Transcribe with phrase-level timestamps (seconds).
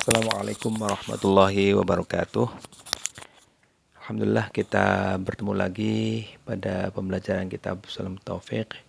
[0.00, 2.48] Assalamualaikum warahmatullahi wabarakatuh.
[4.00, 8.80] Alhamdulillah kita bertemu lagi pada pembelajaran kitab Salam Taufik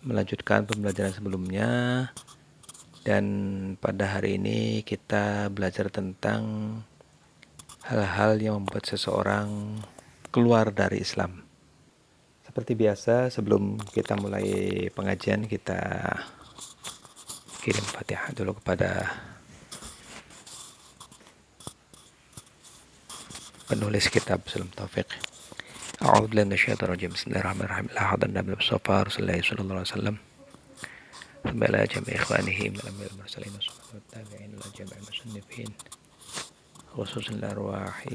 [0.00, 1.68] melanjutkan pembelajaran sebelumnya
[3.04, 3.24] dan
[3.76, 6.80] pada hari ini kita belajar tentang
[7.84, 9.76] hal-hal yang membuat seseorang
[10.32, 11.44] keluar dari Islam.
[12.48, 14.48] Seperti biasa sebelum kita mulai
[14.96, 16.08] pengajian kita
[17.60, 19.12] kirim Fatihah dulu kepada
[23.68, 25.12] penulis kitab Salam Taufik.
[27.26, 27.86] الله الرحمن الرحيم.
[27.94, 30.16] لا حضر النبي المصطفى رسول الله صلى الله عليه وسلم.
[31.44, 35.70] ثم إلى جميع إخوانه من الأنبياء المرسلين والصحابة والتابعين إلى جميع المصنفين.
[36.96, 38.06] خصوصا الأرواح.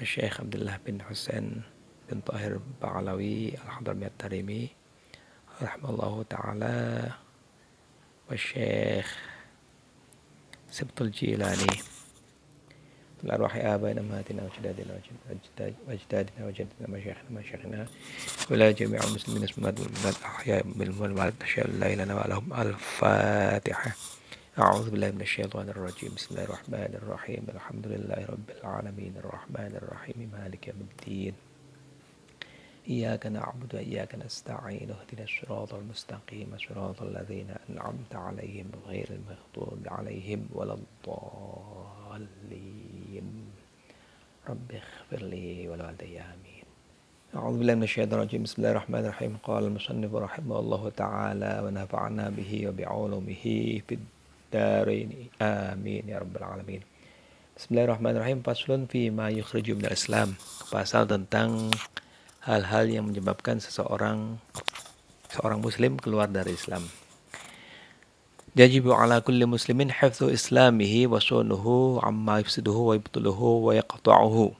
[0.00, 1.62] الشيخ عبد الله بن حسين
[2.10, 4.68] بن طاهر بعلوي الحضرمي التريمي
[5.62, 7.12] رحمه الله تعالى.
[8.30, 9.06] والشيخ
[10.70, 11.99] سبط الجيلاني.
[13.24, 15.00] الأرواح آبائنا أمهاتنا وأجدادنا
[15.88, 17.86] وأجدادنا وجدنا مشايخنا مشايخنا
[18.50, 23.90] ولا جميع المسلمين المسلمات والمؤمنات الأحياء بالموت أشهد أن لا إله إلا الله الفاتحة.
[24.58, 26.14] أعوذ بالله من الشيطان الرجيم.
[26.14, 27.46] بسم الله الرحمن الرحيم.
[27.54, 29.14] الحمد لله رب العالمين.
[29.16, 30.30] الرحمن الرحيم.
[30.32, 31.34] مالك يوم الدين.
[32.88, 34.90] إياك نعبد وإياك نستعين.
[34.90, 36.56] اهدنا الصراط المستقيم.
[36.68, 41.99] صراط الذين أنعمت عليهم غير المغضوب عليهم ولا الضالين.
[44.49, 46.65] رب اغفر لي ولوالدي آمين
[47.35, 52.25] أعوذ بالله من الشيطان الرجيم بسم الله الرحمن الرحيم قال المصنف رحمه الله تعالى ونفعنا
[52.29, 53.43] به وبعلومه
[53.87, 55.09] في الدارين
[55.41, 56.81] آمين يا رب العالمين
[57.55, 60.35] Bismillahirrahmanirrahim Faslun fi ma yukhriju minal Islam
[60.67, 61.71] Pasal tentang
[62.43, 64.37] hal-hal yang menyebabkan seseorang
[65.31, 66.83] seorang muslim keluar dari Islam
[68.50, 74.58] Yajibu ala kulli muslimin hifdhu islamihi wa sunuhu amma yufsiduhu wa wa yaqta'uhu.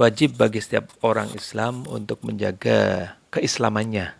[0.00, 4.16] Wajib bagi setiap orang Islam untuk menjaga keislamannya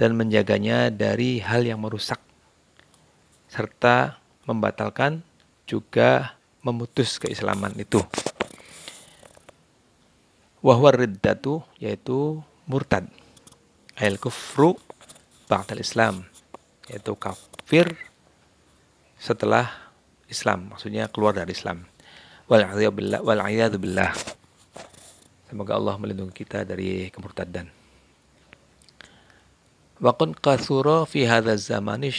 [0.00, 2.16] dan menjaganya dari hal yang merusak
[3.52, 4.16] serta
[4.48, 5.20] membatalkan
[5.68, 8.00] juga memutus keislaman itu.
[10.64, 13.04] Wahwa riddatu yaitu murtad.
[14.00, 14.80] Al kufru
[15.44, 16.24] ba'dal Islam
[16.88, 17.49] yaitu kafir
[19.14, 19.70] setelah
[20.26, 21.86] Islam, maksudnya keluar dari Islam.
[22.50, 22.66] Wal
[23.78, 24.10] billah.
[25.46, 27.70] Semoga Allah melindungi kita dari kemurtadan.
[30.02, 32.10] Wa kun kathura fi hadha zaman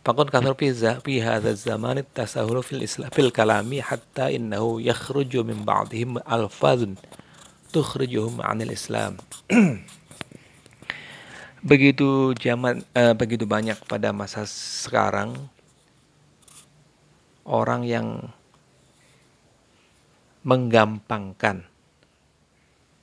[0.00, 5.60] Fakun kathur fi fi hadha zaman tasahulu fil islam fil kalami hatta innahu yakhruju min
[5.60, 6.96] ba'dihim alfazun
[7.68, 9.20] tukhrijuhum 'anil islam.
[11.60, 15.36] begitu zaman uh, begitu banyak pada masa sekarang
[17.44, 18.32] orang yang
[20.40, 21.68] menggampangkan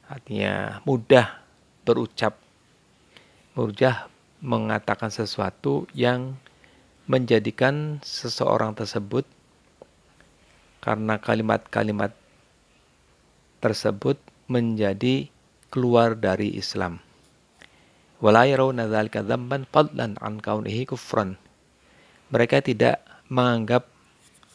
[0.09, 1.38] artinya mudah
[1.85, 2.41] berucap
[3.53, 4.09] mudah
[4.41, 6.34] mengatakan sesuatu yang
[7.06, 9.29] menjadikan seseorang tersebut
[10.81, 12.09] karena kalimat-kalimat
[13.62, 14.18] tersebut
[14.50, 15.29] menjadi
[15.69, 17.06] keluar dari Islam
[18.17, 21.38] wala yarawna dzalika dzamban fadlan an kaunihi kufran.
[22.33, 23.88] Mereka tidak menganggap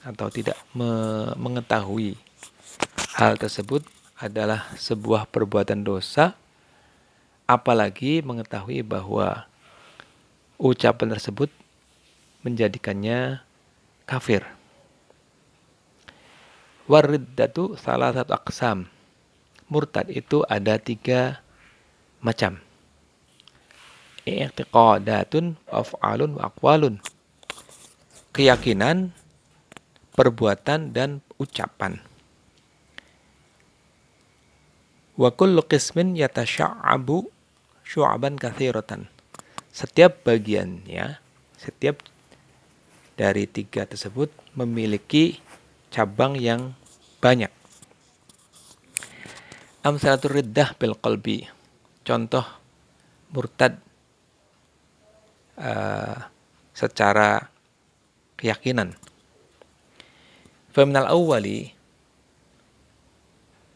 [0.03, 0.91] atau tidak me
[1.39, 2.19] mengetahui
[3.15, 3.87] hal tersebut
[4.19, 6.35] adalah sebuah perbuatan dosa
[7.47, 9.47] apalagi mengetahui bahwa
[10.59, 11.51] ucapan tersebut
[12.43, 13.43] menjadikannya
[14.07, 14.43] kafir.
[16.91, 18.91] Wariddatu salah satu aksam.
[19.71, 21.41] Murtad itu ada tiga
[22.21, 22.61] macam
[24.27, 27.03] i'tiqadatun af'alun wa aqwalun.
[28.33, 29.13] Keyakinan,
[30.17, 32.01] perbuatan dan ucapan.
[35.19, 37.29] Wa kullu qismin yatasha'abu
[37.85, 39.13] syu'aban kathiratan.
[39.73, 41.21] Setiap bagian ya,
[41.61, 42.01] setiap
[43.17, 45.41] dari tiga tersebut memiliki
[45.93, 46.73] cabang yang
[47.21, 47.53] banyak.
[49.85, 51.45] Amsalatul riddah bil qalbi.
[52.07, 52.47] Contoh
[53.35, 53.79] murtad
[55.59, 56.17] uh,
[56.73, 57.49] secara
[58.41, 58.97] keyakinan.
[60.73, 61.73] Feminal awali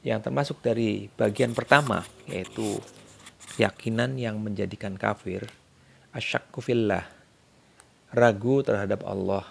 [0.06, 2.78] yang termasuk dari bagian pertama yaitu
[3.58, 5.50] keyakinan yang menjadikan kafir
[6.14, 7.02] asyakku fillah
[8.14, 9.42] ragu terhadap Allah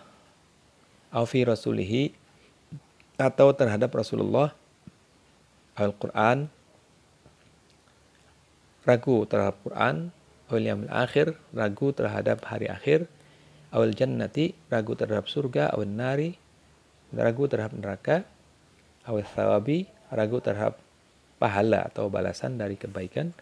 [1.12, 2.16] afi rasulihi
[3.20, 4.56] atau terhadap Rasulullah
[5.76, 6.48] Al-Quran
[8.88, 10.16] ragu terhadap Quran
[10.50, 13.10] wal akhir, ragu terhadap hari akhir,
[13.76, 15.74] awal jannati ragu terhadap surga.
[15.76, 16.32] Awal nari
[17.12, 18.18] ragu terhadap neraka.
[19.06, 20.80] Awal thawabi ragu terhadap
[21.38, 23.36] pahala atau balasan dari kebaikan.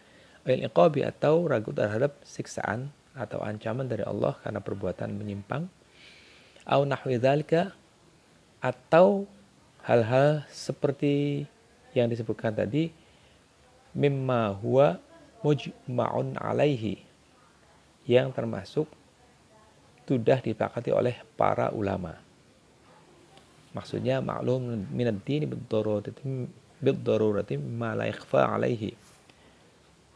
[0.43, 5.69] Awal iqabi atau ragu terhadap siksaan atau ancaman dari Allah karena perbuatan menyimpang.
[6.65, 7.75] Au nahwi dzalika
[8.63, 9.27] atau
[9.83, 11.45] hal-hal seperti
[11.91, 12.89] yang disebutkan tadi
[13.93, 14.97] mimma huwa
[15.43, 17.03] mujma'un alaihi
[18.07, 18.87] yang termasuk
[20.07, 22.15] sudah dipakati oleh para ulama.
[23.75, 28.91] Maksudnya maklum minad dini bid-darurati ma la ikhfa alaihi.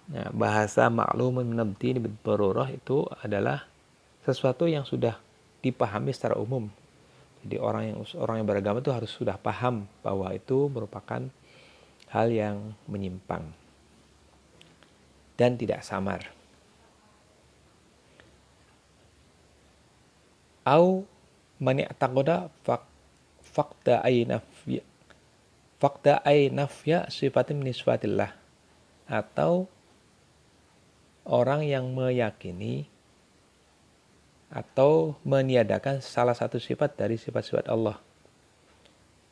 [0.07, 2.15] Nah, bahasa maklum minad dini bid
[2.71, 3.67] itu adalah
[4.23, 5.19] sesuatu yang sudah
[5.63, 6.69] dipahami secara umum.
[7.43, 11.23] Jadi orang yang orang yang beragama itu harus sudah paham bahwa itu merupakan
[12.11, 13.66] hal yang menyimpang
[15.37, 16.37] dan tidak samar.
[20.67, 21.07] au
[21.63, 22.51] man i'taqada
[23.39, 24.83] fakta ay nafya
[25.79, 28.35] fakta ay nafya sifatin min sifatillah
[29.07, 29.71] atau
[31.23, 32.91] orang yang meyakini
[34.51, 37.99] atau meniadakan salah satu sifat dari sifat-sifat Allah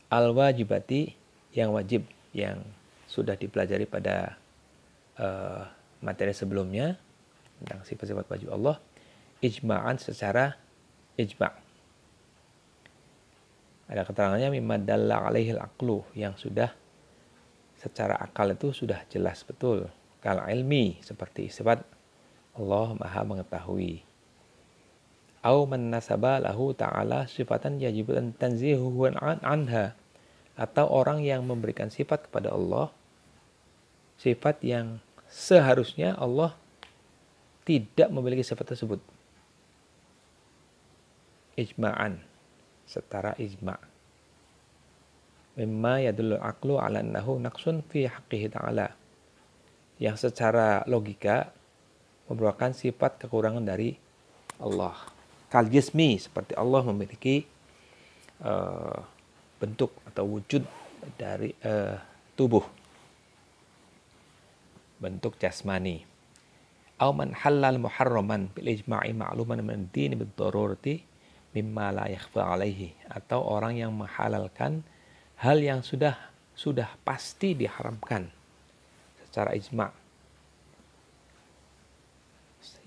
[0.08, 1.12] al wajibati
[1.52, 2.64] yang wajib yang
[3.08, 4.36] sudah dipelajari pada
[5.20, 5.68] uh,
[6.06, 6.94] materi sebelumnya
[7.60, 8.78] tentang sifat-sifat wajib Allah
[9.42, 10.54] ijma'an secara
[11.18, 11.50] ijma.
[13.86, 16.74] Ada keterangannya mimma dalla alaihil aqlu yang sudah
[17.78, 19.90] secara akal itu sudah jelas betul.
[20.22, 21.86] Kal ilmi seperti sifat
[22.58, 24.02] Allah Maha mengetahui.
[25.46, 29.94] Au man nasaba lahu ta'ala sifatan yajib an tanzihuhu an anha
[30.58, 32.90] atau orang yang memberikan sifat kepada Allah
[34.18, 35.05] sifat yang
[35.36, 36.56] seharusnya Allah
[37.68, 39.04] tidak memiliki sifat tersebut.
[41.60, 42.24] Ijma'an
[42.88, 43.80] setara ijma'
[45.60, 48.92] mimma yadullu aqlu ala annahu naqsun fi haqqihi ta'ala.
[50.00, 51.52] Yang secara logika
[52.28, 53.96] merupakan sifat kekurangan dari
[54.60, 54.96] Allah.
[55.48, 57.48] Kal jismi seperti Allah memiliki
[58.44, 59.00] uh,
[59.60, 60.68] bentuk atau wujud
[61.16, 61.96] dari uh,
[62.36, 62.68] tubuh
[65.06, 66.02] bentuk jasmani.
[66.98, 71.06] Au man halal muharraman bil ijma'i ma'luman min ad-din bid darurati
[71.54, 74.82] mimma la yakhfa alaihi atau orang yang menghalalkan
[75.38, 76.18] hal yang sudah
[76.58, 78.34] sudah pasti diharamkan
[79.22, 79.92] secara ijma.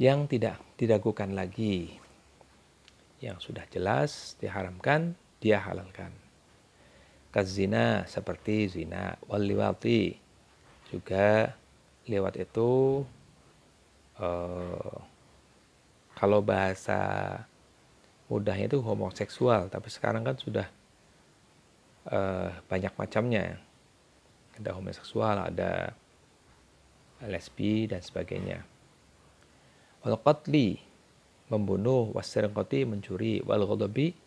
[0.00, 1.94] Yang tidak diragukan lagi.
[3.20, 6.10] Yang sudah jelas diharamkan dia halalkan.
[7.28, 10.16] Kazina seperti zina wal liwati
[10.88, 11.52] juga
[12.08, 13.04] lewat itu
[14.18, 14.96] uh,
[16.18, 16.98] kalau bahasa
[18.26, 20.66] mudahnya itu homoseksual tapi sekarang kan sudah
[22.10, 23.60] uh, banyak macamnya.
[24.58, 25.94] Ada homoseksual ada
[27.22, 28.66] lesbi dan sebagainya.
[30.02, 30.82] Wal qatli
[31.46, 33.38] membunuh wasirqati mencuri.
[33.46, 34.18] Wal ghadabi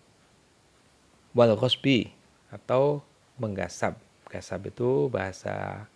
[2.52, 3.04] atau
[3.40, 3.96] menggasap
[4.28, 5.88] gasap itu bahasa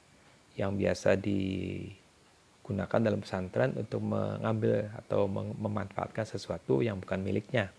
[0.55, 5.27] yang biasa digunakan dalam pesantren untuk mengambil atau
[5.59, 7.71] memanfaatkan sesuatu yang bukan miliknya.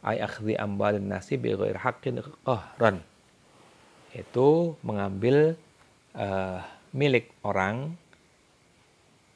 [0.00, 3.04] Ay akhdhi amwalin nasi bi haqqin qahran.
[4.16, 5.60] Itu mengambil
[6.16, 6.64] uh,
[6.96, 7.92] milik orang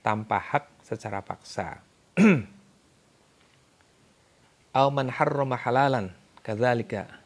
[0.01, 1.85] tanpa hak secara paksa.
[4.73, 6.09] Aw man harrama halalan
[6.41, 7.21] kadzalika.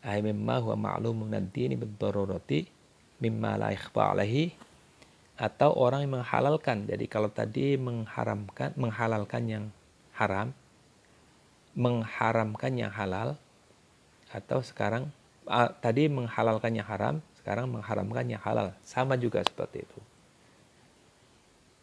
[0.00, 2.79] Ay mimma huwa ma'lumun ad-dini bid-darurati
[3.20, 4.56] mimma la ikhfa alaihi
[5.40, 9.64] atau orang yang menghalalkan jadi kalau tadi mengharamkan menghalalkan yang
[10.16, 10.52] haram
[11.72, 13.38] mengharamkan yang halal
[14.30, 15.10] atau sekarang
[15.50, 18.74] uh, tadi menghalalkan yang haram, sekarang mengharamkan yang halal.
[18.86, 19.98] Sama juga seperti itu.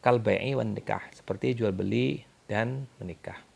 [0.04, 3.47] Kalbai wan nikah, seperti jual beli dan menikah.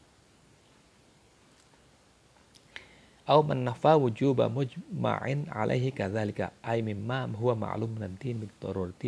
[3.32, 8.44] Au man nafa wujuba mujma'in alaihi kadzalika ay mimma huwa ma'lum min ad-din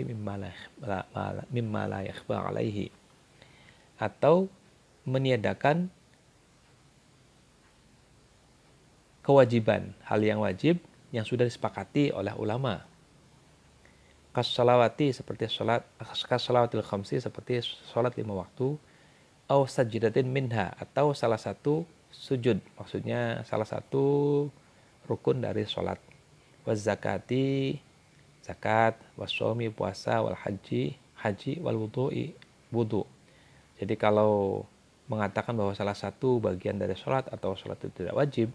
[0.08, 2.88] mimma la mimma la yakhfa alaihi.
[4.00, 4.48] Atau
[5.04, 5.92] meniadakan
[9.28, 10.80] kewajiban, hal yang wajib
[11.12, 12.88] yang sudah disepakati oleh ulama.
[14.32, 17.60] Kasalawati seperti salat kasalawatil khamsi seperti
[17.92, 18.80] salat lima waktu
[19.52, 22.62] au sajidatin minha atau salah satu sujud.
[22.78, 24.48] Maksudnya salah satu
[25.10, 26.00] rukun dari salat
[26.64, 27.82] wa zakati
[28.46, 32.32] zakat wasomi puasa wal haji haji wal wudu'i
[32.72, 33.04] wudu.
[33.82, 34.64] Jadi kalau
[35.12, 38.50] mengatakan bahwa salah satu bagian dari sholat atau sholat itu tidak wajib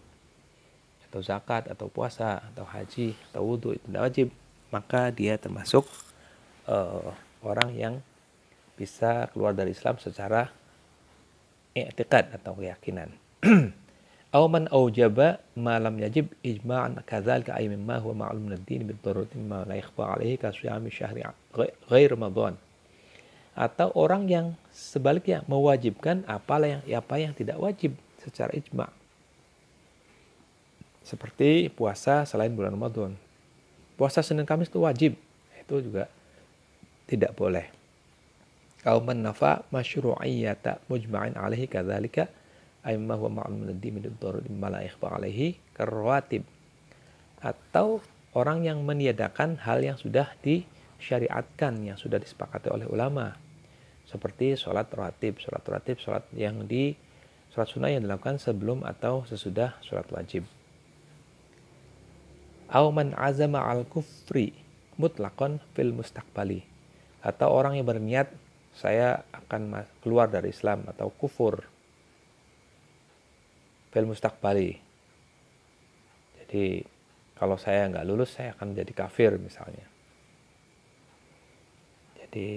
[1.09, 4.29] atau zakat atau puasa atau haji atau wudhu itu tidak wajib
[4.69, 5.89] maka dia termasuk
[6.69, 7.95] uh, orang yang
[8.77, 10.53] bisa keluar dari Islam secara
[11.73, 13.09] i'tiqad atau keyakinan.
[14.29, 17.01] Aw man aujaba ma lam yajib ijma'an
[17.57, 20.93] ay mimma huwa ma'lum min ad-din bi darurati ma la yakhfa alayhi ka siyami
[22.13, 22.61] Ramadan.
[23.59, 28.93] Atau orang yang sebaliknya mewajibkan apalah yang apa yang tidak wajib secara ijma.
[31.03, 33.17] Seperti puasa selain bulan Ramadan.
[33.97, 35.17] Puasa Senin Kamis itu wajib.
[35.57, 36.07] Itu juga
[37.09, 37.67] tidak boleh.
[38.85, 42.31] Kau menafa masyru'iyyata mujma'in alaihi kadzalika
[42.89, 46.49] aimma huwa ma'lum min ad-din min la ikhfa alaihi karwatib.
[47.45, 48.01] Atau
[48.33, 53.37] orang yang meniadakan hal yang sudah disyariatkan, yang sudah disepakati oleh ulama.
[54.09, 56.97] Seperti sholat rawatib, sholat rawatib, sholat yang di
[57.53, 60.49] sholat sunnah yang dilakukan sebelum atau sesudah sholat wajib.
[62.73, 64.57] Auman azama al kufri
[64.97, 66.65] mutlakon fil mustaqbali
[67.25, 68.29] atau orang yang berniat
[68.77, 71.65] saya akan keluar dari Islam atau kufur
[73.93, 74.77] fil mustaqbali.
[76.43, 76.83] Jadi
[77.39, 79.87] kalau saya nggak lulus saya akan menjadi kafir misalnya.
[82.19, 82.51] Jadi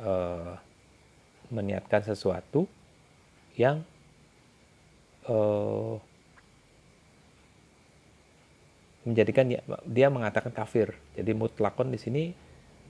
[0.00, 0.52] eh,
[1.50, 2.68] meniatkan sesuatu
[3.56, 3.84] yang
[5.28, 5.94] eh,
[9.06, 10.94] menjadikan dia, dia mengatakan kafir.
[11.14, 12.24] Jadi mutlakon di sini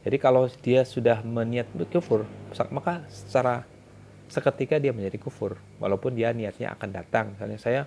[0.06, 2.22] jadi kalau dia sudah meniat kufur,
[2.70, 3.66] maka secara
[4.28, 5.58] seketika dia menjadi kufur.
[5.78, 7.26] Walaupun dia niatnya akan datang.
[7.34, 7.82] Misalnya saya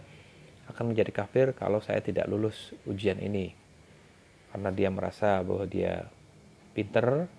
[0.70, 3.52] akan menjadi kafir kalau saya tidak lulus ujian ini.
[4.50, 6.10] Karena dia merasa bahwa dia
[6.74, 7.30] pinter,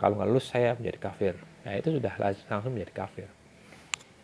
[0.00, 1.34] kalau nggak lulus saya menjadi kafir.
[1.64, 3.28] Nah itu sudah langsung menjadi kafir.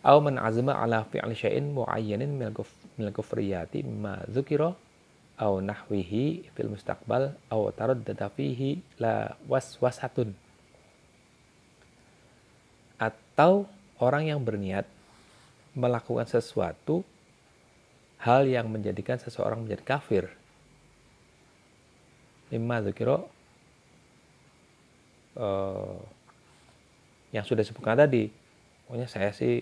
[0.07, 4.71] Au man azma ala fi'li syai'in mu'ayyanin min al-kufriyati ma dzukira
[5.37, 10.33] au nahwihi fil mustaqbal au taraddada fihi la waswasatun
[12.97, 13.69] atau
[14.01, 14.85] orang yang berniat
[15.77, 17.05] melakukan sesuatu
[18.21, 20.25] hal yang menjadikan seseorang menjadi kafir.
[22.49, 23.29] Lima dzikro
[25.37, 26.01] uh,
[27.35, 28.33] yang sudah disebutkan tadi.
[28.87, 29.61] Pokoknya saya sih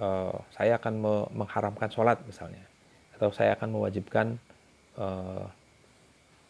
[0.00, 0.94] uh, saya akan
[1.30, 2.64] mengharamkan sholat misalnya.
[3.14, 4.40] Atau saya akan mewajibkan
[4.98, 5.46] uh,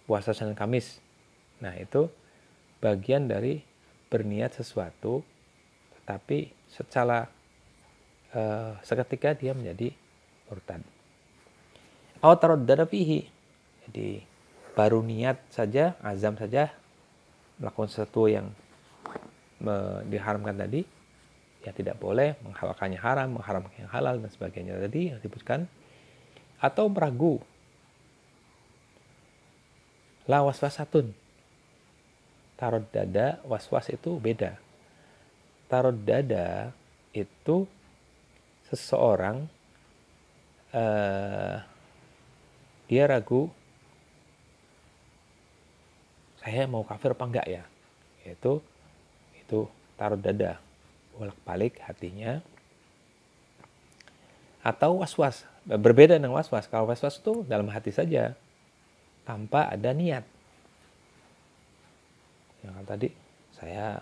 [0.09, 1.03] puasa Senin Kamis.
[1.61, 2.09] Nah, itu
[2.83, 3.63] bagian dari
[4.11, 5.23] berniat sesuatu
[6.03, 7.29] tetapi secara
[8.33, 9.93] uh, seketika dia menjadi
[10.49, 10.81] murtad.
[12.25, 12.57] Atau
[12.89, 13.29] fihi.
[13.87, 14.25] Jadi
[14.73, 16.73] baru niat saja, azam saja
[17.61, 18.51] melakukan sesuatu yang
[20.11, 20.83] diharamkan tadi,
[21.63, 25.71] ya tidak boleh menghalalkannya haram, mengharamkan yang halal dan sebagainya tadi yang disebutkan
[26.59, 27.39] atau meragu
[30.31, 31.11] La waswasatun.
[32.55, 34.62] Tarot dada, waswas itu beda.
[35.73, 36.69] Tarot dada
[37.17, 37.65] itu
[38.69, 39.49] seseorang
[40.77, 41.57] uh,
[42.93, 43.49] dia ragu
[46.45, 47.65] saya mau kafir apa enggak ya
[48.29, 48.61] itu
[49.41, 49.65] itu
[49.97, 50.61] taruh dada
[51.17, 52.45] bolak balik hatinya
[54.61, 58.35] atau was-was berbeda dengan was-was kalau was-was itu dalam hati saja
[59.23, 60.27] tanpa ada niat.
[62.63, 63.09] Yang tadi
[63.55, 63.99] saya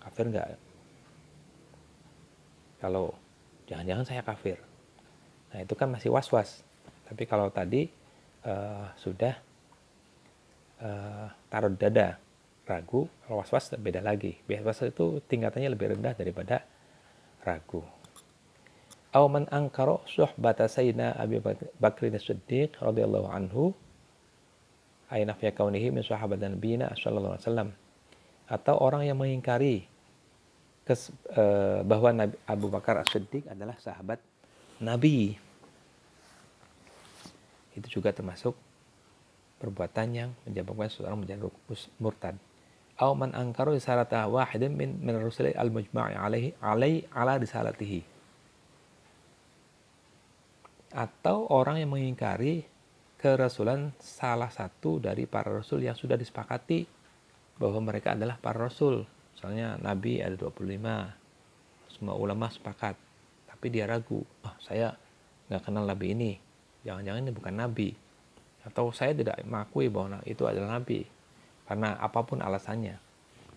[0.00, 0.48] kafir nggak?
[2.84, 3.16] Kalau
[3.64, 4.60] jangan-jangan saya kafir.
[5.56, 6.60] Nah itu kan masih was-was.
[7.08, 7.88] Tapi kalau tadi
[8.44, 9.32] uh, sudah
[10.84, 12.20] uh, taruh dada
[12.68, 14.36] ragu, kalau was-was beda lagi.
[14.44, 16.60] Was-was itu tingkatannya lebih rendah daripada
[17.40, 17.80] ragu.
[19.16, 21.40] Aw man angkara suhbata sayyidina Abi
[21.80, 23.72] Bakrin As-Siddiq radhiyallahu anhu
[25.08, 27.70] ayna fi kaunihi min sahabat dan bina sallallahu alaihi wasallam
[28.50, 29.88] atau orang yang mengingkari
[31.84, 34.20] bahwa Nabi Abu Bakar As-Siddiq adalah sahabat
[34.84, 35.32] Nabi
[37.74, 38.54] itu juga termasuk
[39.58, 41.50] perbuatan yang menyebabkan seorang menjadi
[41.98, 42.36] murtad.
[42.94, 48.06] Aw man angkaru risalata wahidin min min rusuli al-mujma'i alaihi alai ala risalatihi.
[50.94, 52.62] Atau orang yang mengingkari
[53.18, 56.86] kerasulan salah satu dari para rasul yang sudah disepakati
[57.58, 59.02] bahwa mereka adalah para rasul.
[59.34, 62.96] Misalnya Nabi ada 25, semua ulama sepakat.
[63.50, 64.94] Tapi dia ragu, oh, saya
[65.50, 66.32] nggak kenal Nabi ini.
[66.86, 67.88] Jangan-jangan ini bukan Nabi.
[68.64, 71.04] Atau saya tidak mengakui bahwa itu adalah Nabi.
[71.64, 72.96] Karena apa pun alasannya.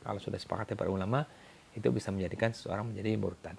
[0.04, 1.28] Kalau sudah sepakati para ulama,
[1.76, 3.58] itu bisa menjadikan seseorang menjadi murtad.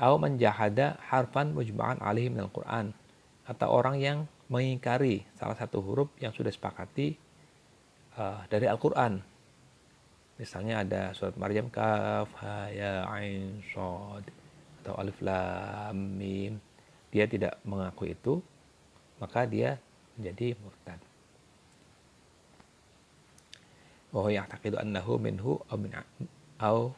[0.00, 2.96] Au menjahada harfan mujma'an alaihi minal Qur'an.
[3.44, 7.16] Atau orang yang mengingkari salah satu huruf yang sudah sepakati
[8.16, 9.31] uh, dari Al-Quran.
[10.40, 14.24] Misalnya ada surat Maryam kaf, ha, ya, ain, sod,
[14.82, 16.58] atau alif, lam, mim.
[17.12, 18.40] Dia tidak mengakui itu,
[19.20, 19.76] maka dia
[20.16, 21.00] menjadi murtad.
[24.12, 25.92] Wa ya'taqidu annahu minhu au min
[26.60, 26.92] au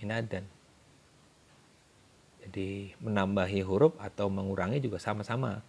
[0.00, 0.44] inadan.
[2.44, 5.60] Jadi menambahi huruf atau mengurangi juga sama-sama.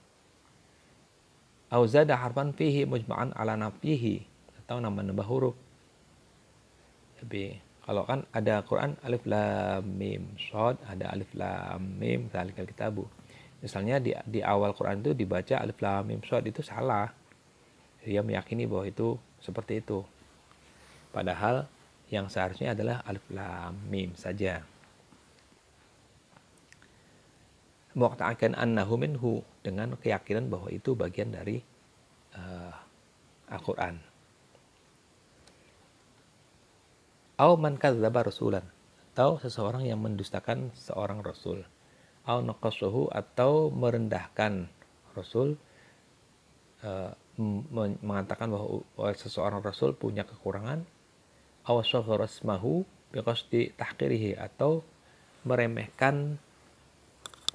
[1.69, 4.23] Au zada harfan fihi mujma'an ala nafihi
[4.63, 5.55] atau nambah-nambah huruf.
[7.19, 13.03] Jadi kalau kan ada Quran alif lam mim shad ada alif lam mim zalikal kitabu.
[13.59, 17.11] Misalnya di di awal Quran itu dibaca alif lam mim shad itu salah.
[17.99, 20.05] Dia meyakini bahwa itu seperti itu.
[21.11, 21.67] Padahal
[22.07, 24.63] yang seharusnya adalah alif lam mim saja.
[27.97, 29.33] Muqta'akan annahu minhu
[29.65, 31.59] dengan keyakinan bahwa itu bagian dari
[32.37, 32.73] uh,
[33.49, 34.08] Al-Qur'an.
[37.39, 38.67] Au man kadzdzaba rasulan.
[39.15, 41.63] Atau seseorang yang mendustakan seorang rasul.
[42.27, 44.67] Au naqasuhu atau merendahkan
[45.15, 45.55] rasul
[46.83, 47.15] uh,
[48.03, 48.83] mengatakan bahwa
[49.15, 50.83] seseorang rasul punya kekurangan.
[51.63, 52.83] Awasagharasmahu
[53.15, 54.83] biqasdi tahqirihi atau
[55.47, 56.35] meremehkan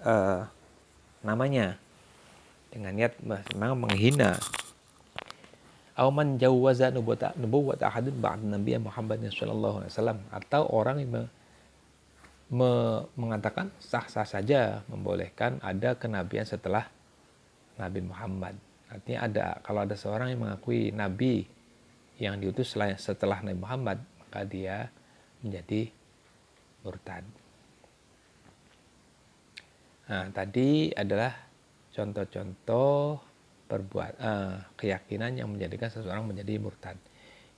[0.00, 0.48] uh,
[1.20, 1.76] namanya.
[2.72, 3.20] Dengan niat
[3.54, 4.40] memang menghina
[5.94, 11.10] aw man jawwaza nubuwata nubuwat ahadun ba'd Nabi Muhammad sallallahu alaihi wasallam atau orang yang
[11.14, 11.22] me,
[12.50, 12.70] me,
[13.14, 16.90] mengatakan sah-sah saja membolehkan ada kenabian setelah
[17.78, 18.58] Nabi Muhammad.
[18.90, 21.46] Artinya ada kalau ada seorang yang mengakui nabi
[22.18, 24.86] yang diutus setelah Nabi Muhammad, maka dia
[25.42, 25.90] menjadi
[26.86, 27.26] murtad.
[30.04, 31.32] Nah, tadi adalah
[31.90, 33.18] contoh-contoh
[33.74, 36.94] perbuat uh, keyakinan yang menjadikan seseorang menjadi murtad.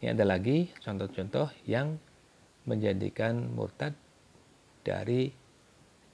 [0.01, 2.01] Ini ada lagi contoh-contoh yang
[2.65, 3.93] menjadikan murtad
[4.81, 5.29] dari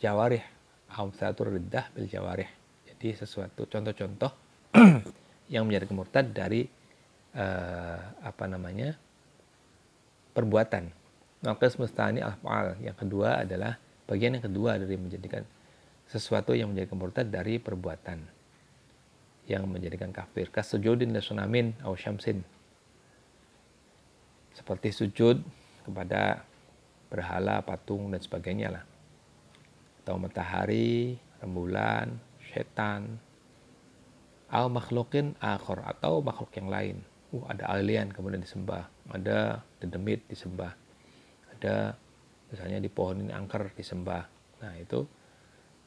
[0.02, 0.42] jawarih,
[0.90, 2.50] amsatur riddah bil jawarih.
[2.90, 4.34] Jadi sesuatu contoh-contoh
[5.54, 6.66] yang menjadikan murtad dari
[7.38, 8.98] uh, apa namanya
[10.34, 10.90] perbuatan.
[11.46, 13.78] Maka semestani afal yang kedua adalah
[14.10, 15.46] bagian yang kedua dari menjadikan
[16.10, 18.41] sesuatu yang menjadikan murtad dari perbuatan
[19.50, 20.48] yang menjadikan kafir.
[20.48, 22.42] Kasujudin sunamin au syamsin.
[24.52, 25.40] Seperti sujud
[25.82, 26.44] kepada
[27.08, 28.84] berhala, patung dan sebagainya lah.
[30.04, 32.20] Atau matahari, rembulan,
[32.52, 33.18] setan,
[34.52, 36.96] al makhlukin akhor atau makhluk yang lain
[37.32, 40.76] uh, ada alien kemudian disembah, ada dedemit disembah,
[41.56, 41.96] ada
[42.52, 44.28] misalnya di pohon ini angker disembah.
[44.60, 45.00] Nah itu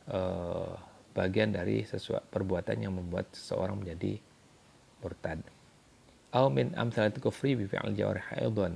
[0.10, 0.74] uh,
[1.16, 4.20] bagian dari sesuatu perbuatan yang membuat seseorang menjadi
[5.00, 5.40] murtad.
[6.36, 8.76] Au min amsalati kufri bi fi'al jawarih aidan.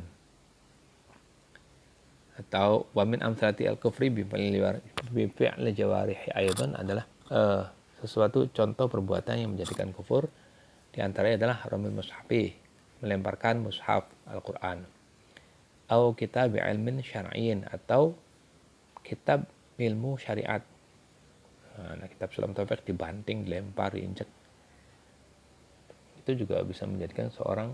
[2.39, 7.67] Atau wa min amsalati al kufri bi fi'al jawarih aidan adalah uh,
[7.99, 10.31] sesuatu contoh perbuatan yang menjadikan kufur
[10.89, 12.57] di antaranya adalah haramil mushafi,
[13.03, 14.87] melemparkan mushaf Al-Quran.
[15.89, 18.17] Atau kitab ilmin syar'iin atau
[19.05, 19.45] kitab
[19.77, 20.61] ilmu syariat.
[21.79, 24.27] Nah, kitab sulam taufik dibanting, dilempar, diinjek.
[26.19, 27.71] Itu juga bisa menjadikan seorang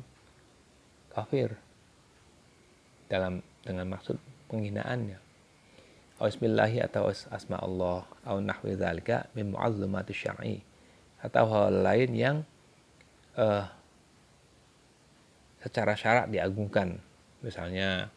[1.10, 1.58] kafir
[3.10, 4.22] dalam dengan maksud
[4.54, 5.18] penghinaannya.
[6.16, 10.64] Bismillahi atau asma Allah atau nahwi dzalika min mu'azzamati syar'i
[11.20, 12.38] atau hal lain yang
[13.36, 13.68] uh,
[15.60, 17.02] secara syarak diagungkan.
[17.44, 18.08] Misalnya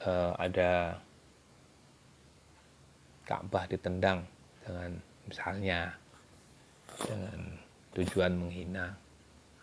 [0.00, 1.02] uh, ada
[3.26, 4.24] Ka'bah ditendang
[4.66, 4.90] dengan
[5.30, 5.94] misalnya
[7.06, 7.38] dengan
[7.94, 8.98] tujuan menghina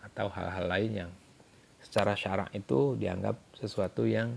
[0.00, 1.10] atau hal-hal lain yang
[1.84, 4.32] secara syarak itu dianggap sesuatu yang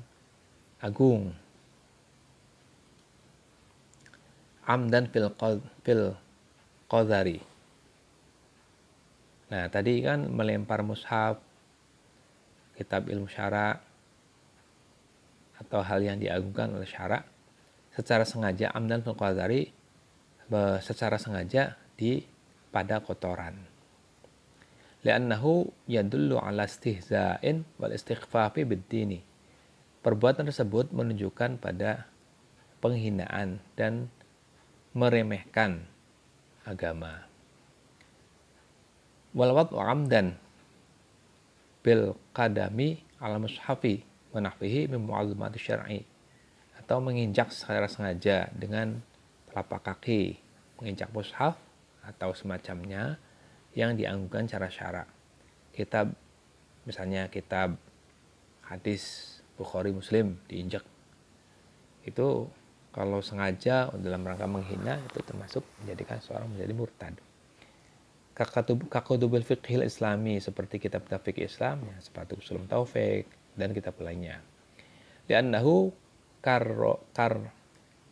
[0.84, 1.32] agung.
[4.68, 5.32] Amdan fil
[5.88, 6.12] fil
[6.92, 7.40] qadari
[9.48, 11.40] Nah, tadi kan melempar mushaf,
[12.76, 13.80] kitab ilmu syara,
[15.56, 17.24] atau hal yang diagungkan oleh syara,
[17.96, 19.16] secara sengaja amdan fil
[20.84, 22.24] secara sengaja di
[22.72, 23.56] pada kotoran.
[25.04, 29.24] Li'annahu yadullu ala istihza'in wal istighfafi bid-dini.
[30.02, 32.08] Perbuatan tersebut menunjukkan pada
[32.80, 34.08] penghinaan dan
[34.96, 35.84] meremehkan
[36.64, 37.28] agama
[39.38, 40.34] walawat amdan
[41.86, 44.02] bil qadami ala mushafi
[44.34, 45.06] menahfihi min
[45.62, 46.02] syar'i
[46.82, 48.98] atau menginjak secara sengaja dengan
[49.58, 50.38] telapak kaki
[50.78, 51.58] menginjak mushaf
[52.06, 53.18] atau semacamnya
[53.74, 55.10] yang dianggurkan secara syarak.
[55.74, 56.14] Kitab
[56.86, 57.74] misalnya kitab
[58.62, 60.86] hadis Bukhari Muslim diinjak
[62.06, 62.46] itu
[62.94, 67.14] kalau sengaja dalam rangka menghina itu termasuk menjadikan seorang menjadi murtad.
[68.94, 73.26] Kakutubul fiqhil islami seperti kitab-kitab fikih Islam ya, sepatu usulum taufik
[73.58, 74.38] dan kitab lainnya.
[75.26, 75.90] Liannahu
[76.46, 76.70] kar
[77.18, 77.57] kar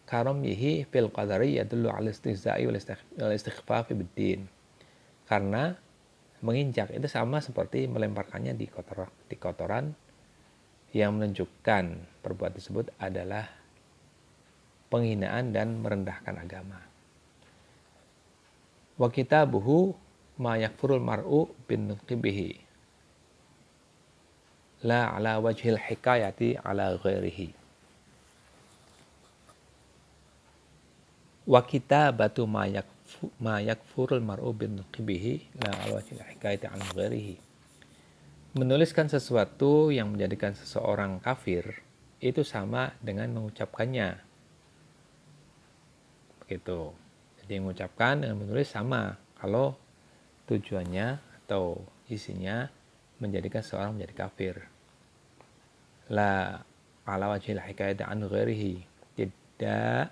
[0.05, 2.77] karamihi fil qadari yadullu ala istihza'i wal
[3.33, 4.45] istighfafi biddin.
[5.25, 5.73] Karena
[6.45, 9.89] menginjak itu sama seperti melemparkannya di kotor di kotoran
[10.93, 11.85] yang menunjukkan
[12.21, 13.49] perbuatan tersebut adalah
[14.93, 16.79] penghinaan dan merendahkan agama.
[18.95, 19.91] Wa kitabuhu
[20.39, 22.63] ma yakfurul mar'u bin qibihi
[24.85, 27.64] la ala wajhil hikayati ala ghairihi
[31.45, 37.37] wa kitabatu ma yakfu ma yakfurul mar'u bin la ala wajhil hikayati ala ghairihi
[38.57, 41.85] menuliskan sesuatu yang menjadikan seseorang kafir
[42.19, 44.17] itu sama dengan mengucapkannya
[46.45, 46.93] begitu
[47.45, 49.77] jadi mengucapkan dengan menulis sama kalau
[50.49, 51.77] tujuannya atau
[52.09, 52.65] isinya
[53.21, 54.55] menjadikan seorang menjadi kafir.
[56.09, 56.61] La
[57.05, 58.81] ala wajhil hikayat an ghairihi.
[59.13, 60.05] Tidak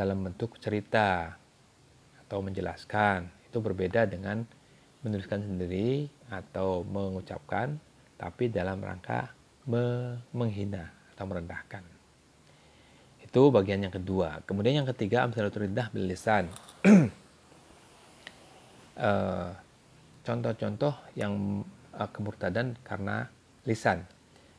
[0.00, 1.36] dalam bentuk cerita
[2.24, 3.28] atau menjelaskan.
[3.52, 4.48] Itu berbeda dengan
[5.04, 7.76] menuliskan sendiri atau mengucapkan
[8.16, 9.36] tapi dalam rangka
[10.32, 11.84] menghina atau merendahkan.
[13.20, 14.40] Itu bagian yang kedua.
[14.48, 16.48] Kemudian yang ketiga amsalatul riddah bil lisan.
[19.00, 19.50] Eh,
[20.28, 21.64] contoh-contoh yang
[21.96, 23.32] uh, kemurtadan karena
[23.64, 24.04] lisan.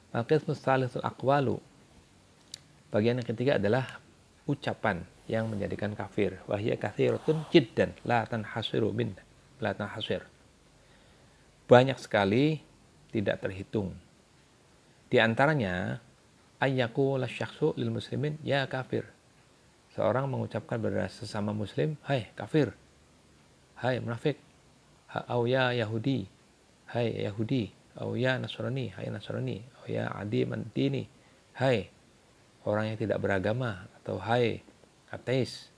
[0.09, 1.61] Maqis mustalisul aqwalu.
[2.89, 4.01] Bagian yang ketiga adalah
[4.49, 6.43] ucapan yang menjadikan kafir.
[6.51, 9.15] Wahia kathiratun jiddan la tanhasiru min
[9.63, 10.27] la tanhasir.
[11.71, 12.59] Banyak sekali
[13.15, 13.95] tidak terhitung.
[15.07, 16.03] Di antaranya
[16.59, 19.07] ayyaku la syakhsu lil muslimin ya kafir.
[19.95, 22.75] Seorang mengucapkan kepada sesama muslim, "Hai kafir."
[23.81, 24.37] hai munafik
[25.09, 26.29] au ya Yahudi
[26.93, 31.09] hai Yahudi au ya Nasrani hai Nasrani au ya adi mantini
[31.57, 31.89] hai
[32.69, 34.61] orang yang tidak beragama atau hai
[35.11, 35.69] ateis.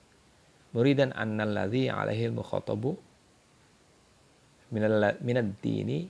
[0.74, 2.98] Muridan annalladzi alaihi al-mukhatabu
[4.74, 6.10] minad dini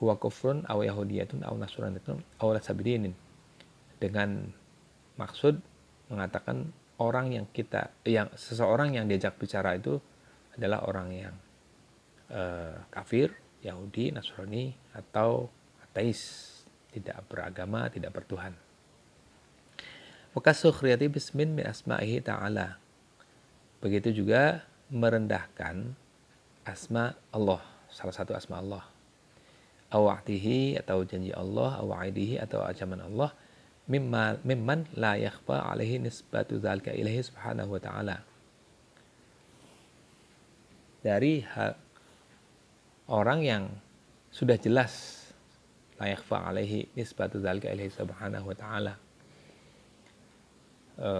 [0.00, 3.12] huwa kufrun aw yahudiyatun aw nasraniyatun aw lasabidinin
[4.00, 4.48] dengan
[5.20, 5.60] maksud
[6.08, 10.00] mengatakan orang yang kita yang seseorang yang diajak bicara itu
[10.54, 11.34] adalah orang yang
[12.30, 15.50] uh, kafir, Yahudi, Nasrani, atau
[15.82, 16.52] ateis,
[16.94, 18.54] tidak beragama, tidak bertuhan.
[20.34, 22.76] Maka sukhriyati bismin min asma'ihi ta'ala.
[23.78, 25.94] Begitu juga merendahkan
[26.66, 28.84] asma Allah, salah satu asma Allah.
[29.94, 33.30] Awa'tihi atau janji Allah, awa'idihi atau ajaman Allah,
[33.86, 38.34] mimman, la yakhfa alaihi nisbatu dhalika ilahi subhanahu wa ta'ala
[41.04, 41.76] dari hal
[43.12, 43.64] orang yang
[44.32, 45.20] sudah jelas
[46.00, 48.96] layak fa alaihi nisbatu dzalika ilaihi subhanahu wa ta'ala
[50.98, 51.10] e,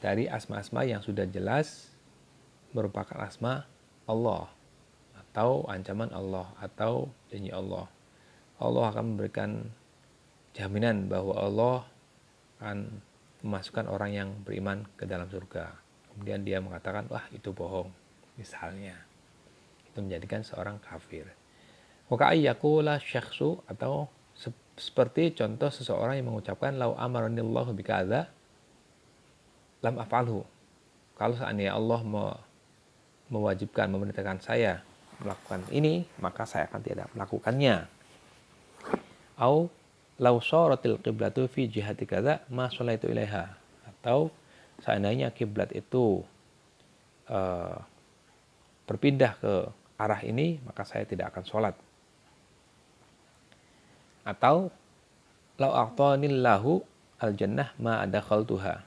[0.00, 1.92] dari asma-asma yang sudah jelas
[2.72, 3.66] merupakan asma
[4.08, 4.48] Allah
[5.30, 7.86] atau ancaman Allah atau janji Allah.
[8.60, 9.70] Allah akan memberikan
[10.52, 11.76] jaminan bahwa Allah
[12.60, 12.78] akan
[13.40, 15.72] memasukkan orang yang beriman ke dalam surga.
[16.12, 17.88] Kemudian dia mengatakan wah itu bohong
[18.36, 18.98] misalnya.
[19.88, 21.30] Itu menjadikan seorang kafir.
[22.10, 24.10] Maka ayyakula syakhsu atau
[24.80, 28.32] seperti contoh seseorang yang mengucapkan lau amaranillahu bikadza
[29.80, 30.44] lam af'alhu
[31.16, 32.00] kalau seandainya Allah
[33.28, 34.80] mewajibkan memerintahkan saya
[35.20, 37.84] melakukan ini maka saya akan tidak melakukannya
[39.40, 39.68] au
[40.20, 44.32] lau sorotil qiblatu fi jihati kadza ma itu ilaiha atau
[44.80, 46.24] seandainya kiblat itu
[47.28, 47.76] uh,
[48.88, 49.52] berpindah ke
[50.00, 51.74] arah ini, maka saya tidak akan sholat.
[54.24, 54.72] Atau
[55.60, 56.80] lau a'tanillahu
[57.20, 58.82] al jannah ma ada tuha.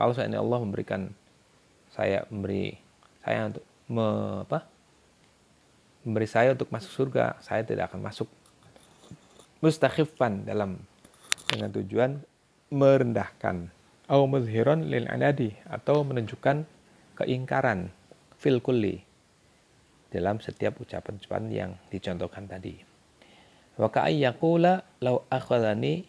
[0.00, 1.12] Kalau ini Allah memberikan
[1.92, 2.72] saya memberi
[3.20, 4.06] saya untuk me,
[4.48, 4.64] apa,
[6.08, 8.24] memberi saya untuk masuk surga, saya tidak akan masuk.
[9.60, 10.80] Mustakhifan dalam
[11.52, 12.16] dengan tujuan
[12.72, 13.68] merendahkan
[14.08, 16.64] atau muzhiron lil anadi atau menunjukkan
[17.20, 17.92] keingkaran
[18.40, 19.04] fil kulli
[20.08, 22.80] dalam setiap ucapan-ucapan yang dicontohkan tadi.
[23.76, 26.08] Wa ka'ayyakula law akhadhani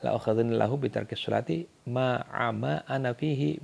[0.00, 3.60] la lahu bitarki salati ma'ama ana fihi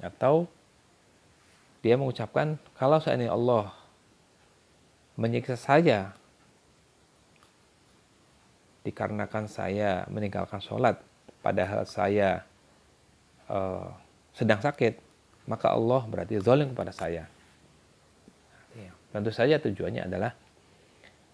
[0.00, 0.48] atau
[1.84, 3.76] dia mengucapkan kalau seandainya Allah
[5.20, 6.16] menyiksa saya
[8.84, 11.00] dikarenakan saya meninggalkan sholat
[11.44, 12.44] padahal saya
[13.48, 13.92] uh,
[14.32, 14.96] sedang sakit
[15.44, 17.28] maka Allah berarti zalim kepada saya.
[18.72, 20.32] Ya, tentu saja tujuannya adalah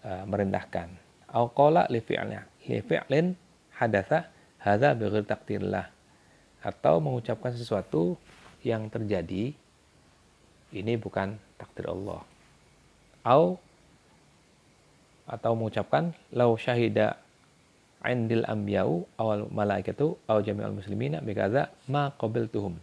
[0.03, 0.91] uh, merendahkan
[1.31, 3.35] au qala li fi'lin
[3.79, 4.27] hadatha
[4.59, 5.87] hadza bighairi takdirillah
[6.61, 8.19] atau mengucapkan sesuatu
[8.61, 9.57] yang terjadi
[10.71, 12.21] ini bukan takdir Allah.
[13.25, 13.57] Au
[15.29, 17.17] atau mengucapkan lau syahida
[18.03, 22.75] indil ambiyau awal malaikatu aw jami'al muslimina bikaza ma qabiltuhum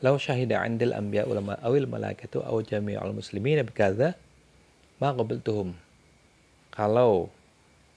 [0.00, 4.16] Lau syahida andil anbiya ulama awil malaikatu aw jami'ul muslimin bikadza
[4.96, 5.76] ma qabiltuhum.
[6.72, 7.28] Kalau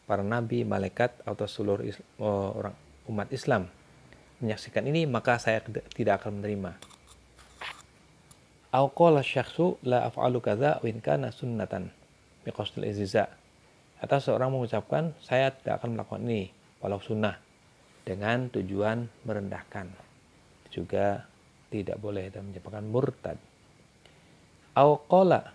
[0.03, 1.87] para nabi, malaikat atau seluruh
[2.19, 2.75] orang
[3.07, 3.71] umat Islam
[4.43, 5.63] menyaksikan ini maka saya
[5.95, 6.75] tidak akan menerima.
[8.75, 11.87] Aw qala syakhsu la af'alu kadza wa in kana sunnatan
[12.43, 13.31] biqasdil iziza.
[14.03, 16.51] Atau seorang mengucapkan saya tidak akan melakukan ini
[16.83, 17.39] walau sunnah
[18.03, 19.87] dengan tujuan merendahkan.
[20.67, 21.31] Juga
[21.73, 23.41] tidak boleh dan menyebabkan murtad.
[24.77, 25.49] Au qala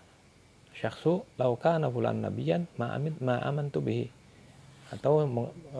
[0.75, 1.55] syakhsu law
[1.87, 4.11] fulan nabiyan ma amin ma amantu bihi.
[4.91, 5.23] Atau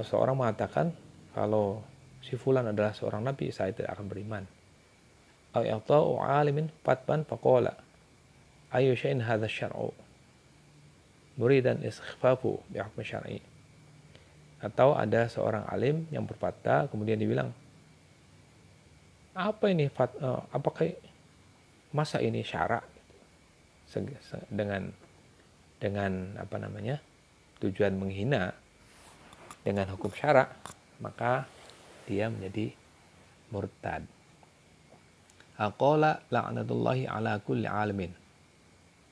[0.07, 0.95] seorang mengatakan
[1.35, 1.83] kalau
[2.23, 4.43] si fulan adalah seorang nabi saya tidak akan beriman.
[5.51, 7.75] Au yata'u alimin fatban faqala
[8.71, 9.91] ayu syai'in hadha syar'u
[11.39, 13.39] muridan istighfafu bi syar'i.
[14.59, 17.55] Atau ada seorang alim yang berfatwa kemudian dibilang
[19.37, 20.89] apa ini fat, uh, apakah
[21.93, 22.85] masa ini syarak
[24.49, 24.93] dengan
[25.81, 27.01] dengan apa namanya
[27.63, 28.53] tujuan menghina
[29.65, 30.53] dengan hukum syarak
[31.01, 31.47] maka
[32.05, 32.73] dia menjadi
[33.53, 34.05] murtad.
[35.59, 38.15] Aqala la'natullahi ala kulli alimin.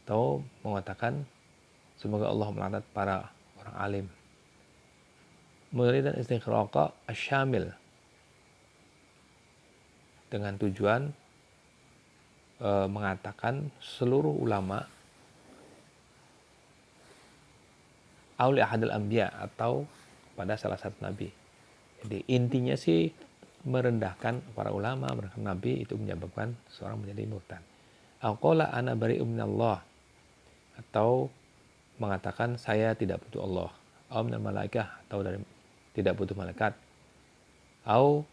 [0.07, 1.27] Atau mengatakan
[1.99, 3.27] semoga Allah melaknat para
[3.59, 4.05] orang alim.
[5.75, 7.75] Muridan istighraqa asyamil
[10.27, 11.11] dengan tujuan
[12.59, 14.83] e, mengatakan seluruh ulama
[18.37, 19.87] auli ahadul anbiya atau
[20.37, 21.33] pada salah satu nabi.
[22.05, 23.09] Jadi intinya sih
[23.65, 27.63] merendahkan para ulama, merendahkan nabi itu menyebabkan seorang menjadi murtad.
[28.21, 29.81] Aqala ana bari'u minallah
[30.77, 31.29] atau
[31.97, 33.71] mengatakan saya tidak butuh Allah.
[34.07, 35.41] Au malaikah atau dari
[35.97, 36.77] tidak butuh malaikat.
[37.83, 38.23] Au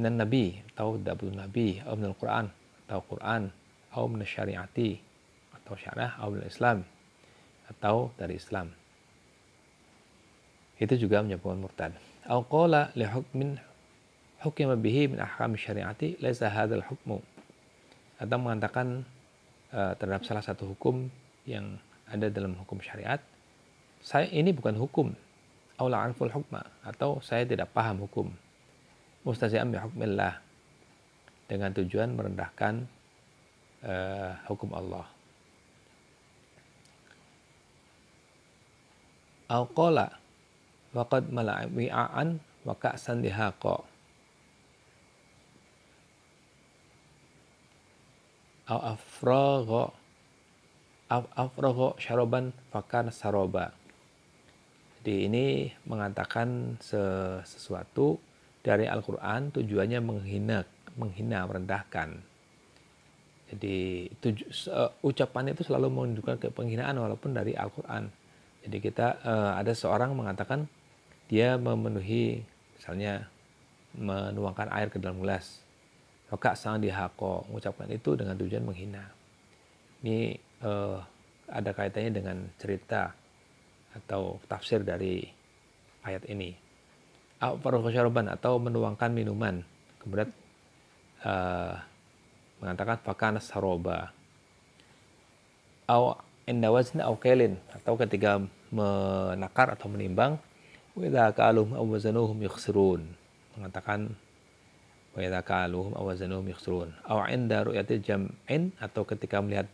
[0.00, 2.48] minan nabi atau dabul nabi atau minal Quran
[2.88, 3.52] atau Quran
[3.92, 4.96] atau min syariati
[5.60, 6.80] atau syarah atau min Islam
[7.68, 8.72] atau dari Islam.
[10.80, 11.92] Itu juga menyebabkan murtad.
[12.24, 13.60] Au qala li hukmin
[14.40, 17.20] hukima bihi min ahkam syariati laisa hadzal hukmu.
[18.16, 19.04] Atau mengatakan
[19.76, 21.12] uh, terhadap salah satu hukum
[21.44, 21.76] yang
[22.08, 23.20] ada dalam hukum syariat
[24.00, 25.12] saya ini bukan hukum.
[25.76, 26.64] Aula anful hukma.
[26.80, 28.32] Atau saya tidak paham hukum
[29.26, 30.40] mustazi'an bihukmillah
[31.50, 32.86] dengan tujuan merendahkan
[33.84, 35.06] uh, hukum Allah.
[39.50, 40.14] Au qala
[40.94, 43.82] waqad mala'a wi'an wa ka'san dihaqa.
[48.70, 49.90] Au afragha
[51.10, 52.54] afragha syaraban
[53.10, 53.74] saroba.
[55.02, 55.46] Jadi ini
[55.82, 58.22] mengatakan sesuatu
[58.60, 60.64] dari Al-Quran tujuannya menghina,
[60.96, 62.20] menghina, merendahkan.
[63.50, 68.06] Jadi tuju, uh, ucapan itu selalu menunjukkan ke penghinaan walaupun dari Al-Quran.
[68.62, 70.68] Jadi kita uh, ada seorang mengatakan
[71.26, 72.44] dia memenuhi
[72.78, 73.26] misalnya
[73.96, 75.66] menuangkan air ke dalam gelas.
[76.30, 79.02] Maka sang dihako mengucapkan itu dengan tujuan menghina.
[80.06, 81.02] Ini uh,
[81.50, 83.10] ada kaitannya dengan cerita
[83.90, 85.26] atau tafsir dari
[86.06, 86.69] ayat ini
[87.40, 89.64] syarban atau menuangkan minuman.
[90.00, 90.28] Kemudian
[91.24, 91.74] uh,
[92.60, 94.12] mengatakan fakana saroba.
[95.88, 98.38] Au indawazna au kailin atau ketika
[98.70, 100.38] menakar atau menimbang
[100.94, 103.08] wa idza kalum aw wazanuhum yukhsirun.
[103.56, 104.12] Mengatakan
[105.16, 106.92] wa idza kaluhum aw wazanuhum yukhsirun.
[107.08, 109.66] Au inda ru'yati jam'in atau ketika melihat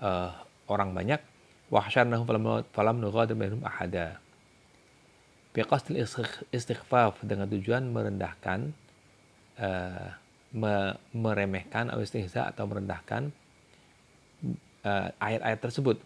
[0.00, 0.32] uh,
[0.70, 1.20] orang banyak
[1.66, 2.24] wa hasyarnahum
[2.70, 4.22] falam nughadir minhum ahada
[5.56, 6.04] biqasdil
[6.52, 8.76] istighfaf dengan tujuan merendahkan
[9.56, 10.12] uh,
[10.52, 13.32] me meremehkan atau istihza atau merendahkan
[14.84, 15.96] uh, ayat-ayat tersebut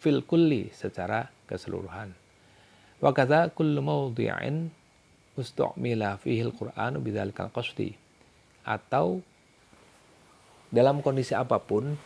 [0.00, 2.16] fil kulli secara keseluruhan.
[3.04, 4.72] Wa kadza kullu mawdi'in
[5.36, 7.92] ustu'mila fihi al-Qur'an bidzalikal qasdi.
[8.64, 9.20] Atau
[10.72, 11.96] dalam kondisi apa pun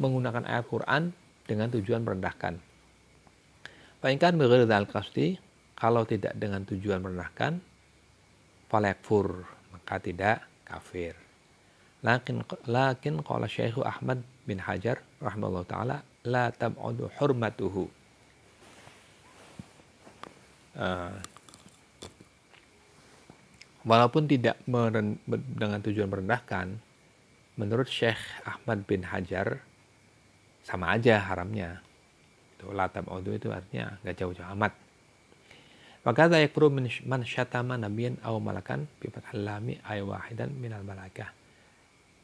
[0.00, 1.12] menggunakan ayat Quran
[1.44, 2.69] dengan tujuan merendahkan.
[4.00, 5.36] Fa'inkan al qasdi
[5.76, 7.60] kalau tidak dengan tujuan merendahkan
[8.72, 9.44] falakfur
[9.76, 11.12] maka tidak kafir.
[12.00, 17.84] Lakin lakin qala Syekh Ahmad bin Hajar rahimahullah taala la tab'udu hurmatuhu.
[20.80, 21.12] Uh,
[23.84, 24.56] walaupun tidak
[25.60, 26.80] dengan tujuan merendahkan,
[27.60, 29.60] menurut Syekh Ahmad bin Hajar
[30.64, 31.84] sama aja haramnya.
[32.60, 34.76] Itu la tab'udu itu artinya nggak jauh-jauh amat.
[36.04, 36.68] Maka yakfuru
[37.08, 41.32] man syatama nabiyan aw malakan bi fathil lami ay wahidan minal malakah.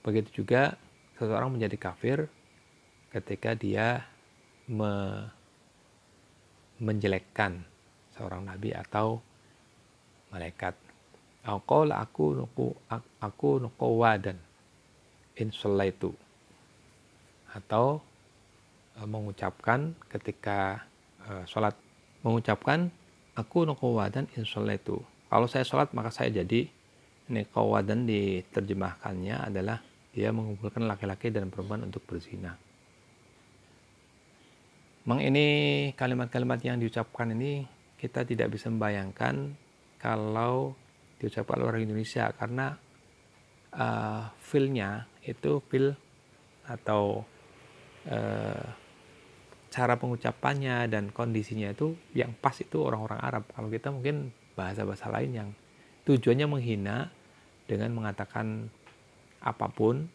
[0.04, 0.76] Begitu juga
[1.16, 2.28] seseorang menjadi kafir
[3.16, 4.04] ketika dia
[4.68, 5.24] me
[6.76, 7.64] menjelekkan
[8.12, 9.24] seorang nabi atau
[10.28, 10.76] malaikat.
[11.48, 12.76] Aku aku nuku
[13.24, 14.36] aku nuku wadan
[15.40, 16.10] in itu
[17.52, 18.04] atau
[19.04, 20.88] mengucapkan ketika
[21.20, 21.76] e, sholat
[22.24, 22.88] mengucapkan
[23.36, 24.96] aku nukawadan itu.
[25.28, 26.70] Kalau saya sholat maka saya jadi
[27.26, 29.82] ini kawadan diterjemahkannya adalah
[30.14, 32.56] dia mengumpulkan laki-laki dan perempuan untuk berzina.
[35.04, 35.46] Memang ini
[35.94, 37.66] kalimat-kalimat yang diucapkan ini
[38.00, 39.54] kita tidak bisa membayangkan
[40.00, 40.74] kalau
[41.20, 42.74] diucapkan orang Indonesia karena
[43.76, 45.94] uh, feel-nya itu feel
[46.66, 47.22] atau
[48.10, 48.66] uh,
[49.76, 53.44] cara pengucapannya dan kondisinya itu yang pas itu orang-orang Arab.
[53.52, 55.48] Kalau kita mungkin bahasa-bahasa lain yang
[56.08, 57.12] tujuannya menghina
[57.68, 58.72] dengan mengatakan
[59.44, 60.08] apa pun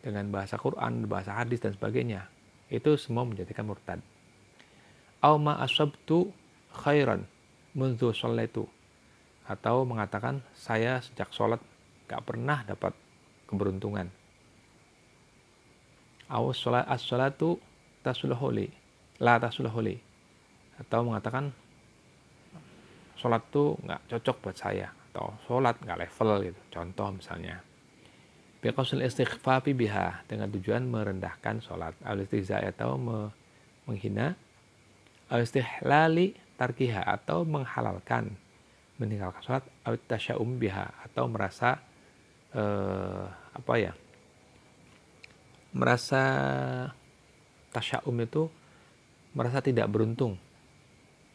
[0.00, 2.24] dengan bahasa Quran, bahasa hadis dan sebagainya.
[2.72, 4.00] Itu semua menjadikan murtad.
[5.20, 6.32] Auma asabtu
[6.72, 7.28] khairan
[7.76, 8.64] mundu itu
[9.44, 11.60] atau mengatakan saya sejak sholat
[12.08, 12.96] gak pernah dapat
[13.44, 14.08] keberuntungan.
[16.32, 17.60] Awas sholat as-sholatu
[18.00, 18.85] tasulhuli
[19.20, 19.96] la tasulahuli
[20.76, 21.48] atau mengatakan
[23.16, 24.88] sholat tuh nggak cocok buat saya.
[25.10, 26.60] Atau sholat nggak level gitu.
[26.70, 27.64] Contoh misalnya.
[28.60, 31.96] Biqasul istighfafi biha dengan tujuan merendahkan sholat.
[32.04, 33.32] Al atau me
[33.88, 34.36] menghina.
[35.32, 38.36] Al istihlali tarkiha atau menghalalkan
[39.00, 39.64] meninggalkan sholat.
[39.88, 41.80] Al tasyaum biha atau merasa
[42.52, 43.96] eh, apa ya?
[45.76, 46.22] Merasa
[47.72, 48.48] tasyaum itu
[49.36, 50.40] merasa tidak beruntung,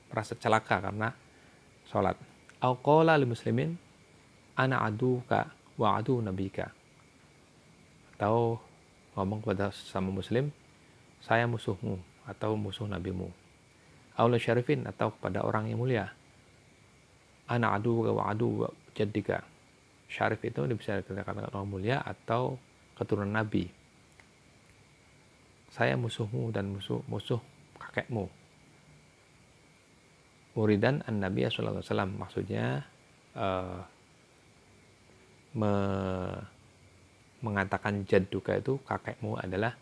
[0.09, 1.13] merasa celaka karena
[1.85, 2.17] sholat.
[2.57, 3.77] Auqala li muslimin
[4.57, 6.73] ana aduka wa adu nabika.
[8.17, 8.57] Atau
[9.13, 10.49] ngomong kepada sesama muslim,
[11.21, 13.29] saya musuhmu atau musuh nabimu.
[14.17, 16.09] Aula syarifin atau kepada orang yang mulia.
[17.45, 18.65] Ana adu wa adu
[18.97, 19.45] jadika.
[20.09, 22.57] Syarif itu bisa dikatakan orang mulia atau
[22.97, 23.69] keturunan nabi.
[25.71, 27.39] Saya musuhmu dan musuh musuh
[27.91, 28.31] kakekmu.
[30.55, 32.65] Muridan an Nabi Sallallahu Alaihi Wasallam maksudnya
[33.35, 33.83] uh,
[35.55, 35.73] me
[37.43, 39.75] mengatakan jadduka itu kakekmu adalah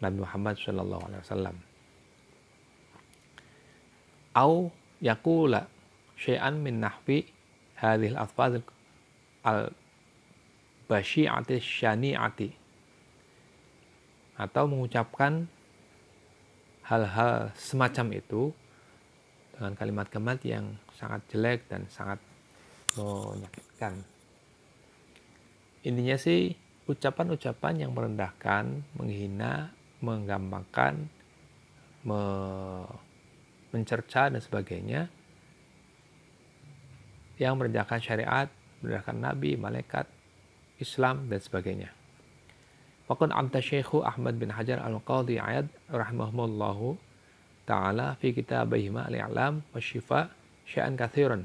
[0.00, 1.56] Nabi Muhammad Sallallahu Alaihi Wasallam.
[4.34, 4.72] Au
[5.04, 5.68] yakula
[6.16, 7.28] syai'an min nahwi
[7.76, 8.64] hadhil alfaz
[9.44, 9.68] al
[10.88, 12.48] basyi'ati syani'ati
[14.34, 15.46] atau mengucapkan
[16.84, 18.52] hal-hal semacam itu
[19.56, 22.20] dengan kalimat-kalimat yang sangat jelek dan sangat
[22.98, 24.04] menyakitkan.
[25.84, 29.72] Intinya sih ucapan-ucapan yang merendahkan, menghina,
[30.04, 31.08] menggampangkan,
[32.04, 32.22] me
[33.74, 35.10] mencerca dan sebagainya
[37.42, 38.46] yang merendahkan syariat,
[38.78, 40.06] merendahkan nabi, malaikat,
[40.78, 41.90] Islam dan sebagainya.
[43.04, 46.96] Waqad amta Syekhu Ahmad bin Hajar al-Qadhi Ayad rahimahullahu
[47.68, 50.32] ta'ala fi kitabihima al-i'lam wa syifa
[50.64, 51.44] sya'an kathiran.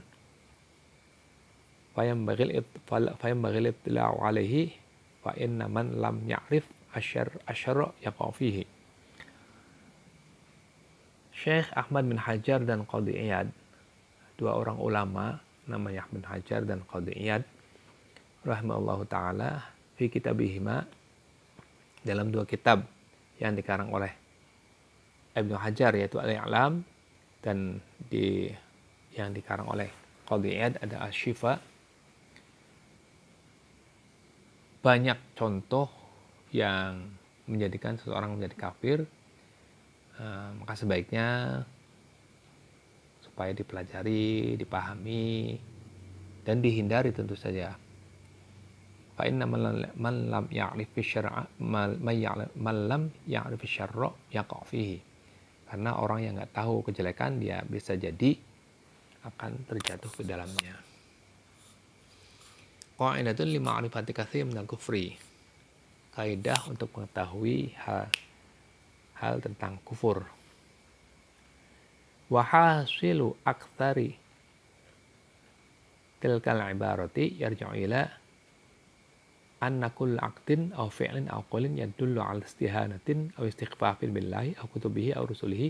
[1.99, 2.64] Fayambagil
[3.20, 4.72] fayambagil ittila'u alaihi
[5.20, 6.64] fa inna man lam ya'rif
[6.95, 8.64] asyar asyara yaqa fihi.
[11.36, 13.51] Syekh Ahmad bin Hajar dan Qadhi Iyad
[14.39, 17.43] dua orang ulama namanya Ahmad bin Hajar dan Qadhi Iyad
[18.47, 20.88] rahimahullahu taala fi kitabihima
[22.04, 22.86] dalam dua kitab
[23.39, 24.12] yang dikarang oleh
[25.36, 26.84] Ibnu Hajar yaitu Al-I'lam
[27.39, 27.80] dan
[28.12, 28.52] di
[29.16, 29.89] yang dikarang oleh
[30.28, 31.60] Qadhi Iyad ada Asy-Syifa
[34.80, 35.91] banyak contoh
[36.56, 37.12] yang
[37.50, 38.97] menjadikan seseorang menjadi kafir,
[40.22, 41.28] uh, maka sebaiknya
[43.20, 45.60] supaya dipelajari, dipahami,
[46.47, 47.76] dan dihindari tentu saja.
[49.20, 51.99] Fa inna man lam ya'rif syar'a man
[52.88, 54.95] lam ya'rif syar'a yaqa fihi.
[55.67, 58.32] Karena orang yang nggak tahu kejelekan dia bisa jadi
[59.28, 60.72] akan terjatuh ke dalamnya.
[62.95, 65.11] Qa'idatun lima arifati katsir minal kufri.
[66.15, 68.07] Kaidah untuk mengetahui hal
[69.20, 70.24] hal tentang kufur.
[72.32, 74.15] Wahasilu aktsari
[76.24, 78.18] tilkal ibarati yarji'u ila
[79.60, 85.12] anna kull aqdin aw fi'lin aw qawlin yadullu ala istihanatin aw istighfafin billahi aw kutubihi
[85.18, 85.70] aw rusulihi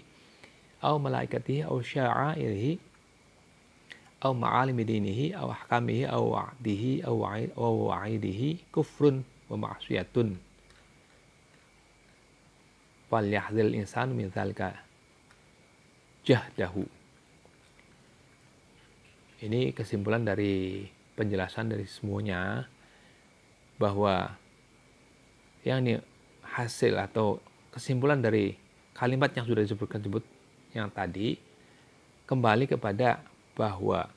[0.86, 2.74] aw malaikatihi aw sya'airihi
[4.20, 7.16] aw ma'alimi dinihi aw ahkamihi aw wa'dihi aw
[7.90, 10.36] wa'idihi kufrun wa ma'siyatun.
[13.10, 14.76] Fal yahzil insanu min dzalika
[16.28, 16.86] jahdahu.
[19.40, 20.84] Ini kesimpulan dari
[21.16, 22.68] penjelasan dari semuanya
[23.80, 24.36] bahwa
[25.64, 26.04] yang ini
[26.44, 27.40] hasil atau
[27.72, 28.60] kesimpulan dari
[28.92, 30.24] kalimat yang sudah disebutkan sebut
[30.76, 31.40] yang tadi
[32.28, 33.24] kembali kepada
[33.56, 34.12] bahwa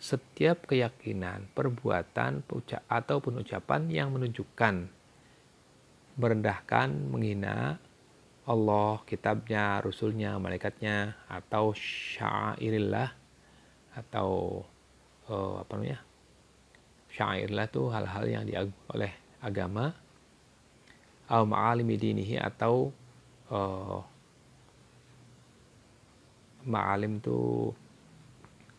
[0.00, 2.40] setiap keyakinan, perbuatan,
[2.88, 4.88] ataupun ucapan yang menunjukkan
[6.16, 7.76] merendahkan, menghina
[8.48, 13.12] Allah, kitabnya, rasulnya, malaikatnya, atau syairillah
[13.92, 14.62] atau
[15.28, 16.00] uh, apa namanya
[17.10, 19.90] syairlah itu hal-hal yang diagung oleh agama
[21.30, 22.90] au ma'alimi dinihi atau
[23.50, 23.98] uh,
[26.66, 27.70] ma'alim itu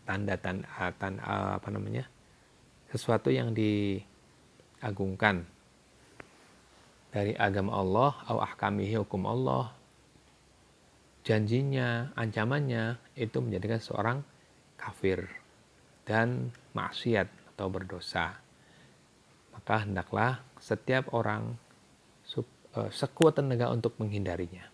[0.03, 2.05] tanda tanda tan, uh, apa namanya
[2.91, 5.47] sesuatu yang diagungkan
[7.11, 9.71] dari agama Allah au ahkamihi hukum Allah
[11.23, 14.17] janjinya ancamannya itu menjadikan seorang
[14.75, 15.29] kafir
[16.03, 18.41] dan maksiat atau berdosa.
[19.53, 21.53] Maka hendaklah setiap orang
[22.73, 24.65] uh, sekuat tenaga untuk menghindarinya.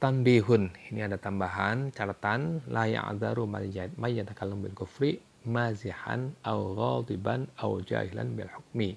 [0.00, 7.76] Tanbihun, ini ada tambahan catatan la ya'dharu may yatakallamu bil kufri mazihan aw ghadiban aw
[7.84, 8.96] jahilan bil hukmi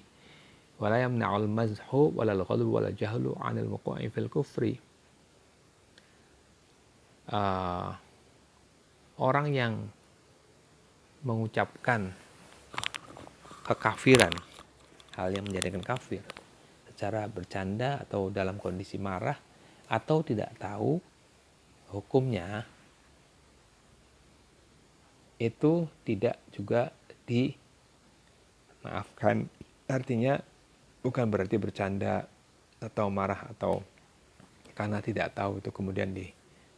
[0.80, 4.76] wala yamna'ul mazhu wala al-ghadab wala jahlu 'anil wuqu'i fil kufri.
[7.26, 7.90] Uh,
[9.18, 9.74] orang yang
[11.26, 12.14] mengucapkan
[13.66, 14.30] kekafiran,
[15.18, 16.22] hal yang menjadikan kafir.
[16.86, 19.34] Secara bercanda atau dalam kondisi marah
[19.90, 21.02] atau tidak tahu
[21.90, 22.62] hukumnya
[25.42, 26.94] itu tidak juga
[28.86, 29.50] dimaafkan.
[29.90, 30.38] Artinya
[31.02, 32.24] bukan berarti bercanda
[32.80, 33.82] atau marah atau
[34.78, 36.30] karena tidak tahu itu kemudian di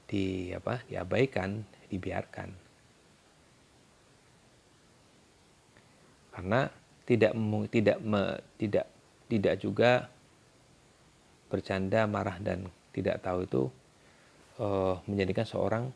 [0.09, 2.67] di apa diabaikan dibiarkan.
[6.39, 6.70] Karena
[7.03, 7.34] tidak
[7.74, 8.86] tidak me, tidak
[9.26, 10.07] tidak juga
[11.51, 13.62] bercanda, marah dan tidak tahu itu
[14.62, 15.91] uh, menjadikan seorang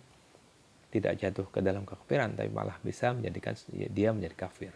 [0.90, 4.74] tidak jatuh ke dalam kekafiran, tapi malah bisa menjadikan dia menjadi kafir.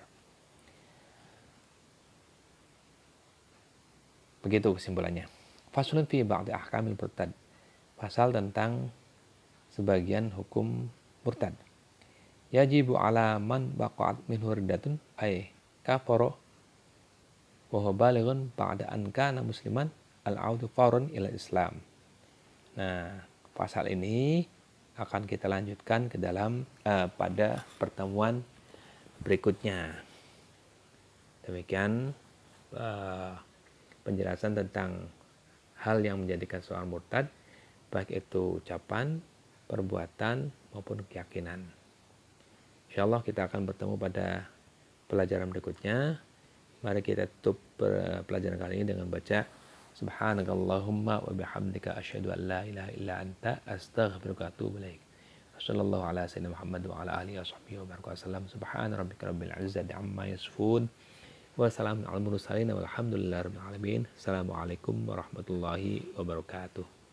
[4.46, 5.26] Begitu kesimpulannya.
[5.74, 7.34] Fasulun fi ba'di ahkamil murtad.
[7.98, 8.94] Pasal tentang
[9.74, 10.86] sebagian hukum
[11.26, 11.58] murtad.
[12.54, 15.55] Yajibu ala man baqa'at min hurdatun ay
[15.86, 16.34] kafaro
[17.70, 19.14] wa huwa balighun ba'da an
[19.46, 19.86] musliman
[20.26, 20.66] al-audu
[21.14, 21.78] ila Islam.
[22.74, 23.22] Nah,
[23.54, 24.42] pasal ini
[24.98, 28.42] akan kita lanjutkan ke dalam uh, pada pertemuan
[29.22, 29.94] berikutnya.
[31.46, 32.10] Demikian
[32.74, 33.38] uh,
[34.02, 35.06] penjelasan tentang
[35.78, 37.30] hal yang menjadikan seorang murtad,
[37.94, 39.22] baik itu ucapan,
[39.70, 41.62] perbuatan, maupun keyakinan.
[42.90, 44.48] Insya Allah kita akan bertemu pada
[45.06, 46.18] pelajaran berikutnya.
[46.84, 47.58] Mari kita tutup
[48.28, 49.42] pelajaran kali ini dengan baca
[49.96, 55.00] Subhanakallahumma wa bihamdika asyhadu an la ilaha illa anta astaghfiruka wa atubu ilaik.
[55.56, 58.44] Sallallahu ala sayyidina Muhammad wa ala alihi washabbihi wa baraka wasallam.
[58.44, 60.92] Subhana rabbika rabbil izzati amma yasifun.
[61.56, 64.00] Wa salamun alal mursalin walhamdulillahi rabbil alamin.
[64.20, 66.95] Assalamualaikum warahmatullahi wabarakatuh.